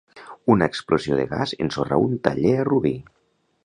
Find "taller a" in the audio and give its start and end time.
2.29-2.69